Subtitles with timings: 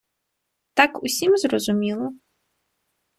[0.73, 2.11] Так усім зрозуміло?